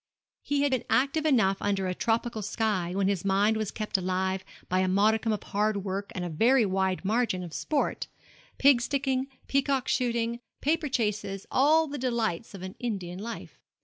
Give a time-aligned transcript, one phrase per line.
[0.41, 4.43] He had been active enough under a tropical sky, when his mind was kept alive
[4.67, 8.07] by a modicum of hard work and a very wide margin of sport
[8.57, 13.59] pig sticking, peacock shooting, paper chases, all the delights of an Indian life.